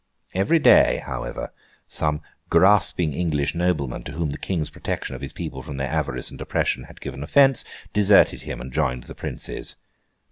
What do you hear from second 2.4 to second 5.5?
grasping English noblemen, to whom the King's protection of his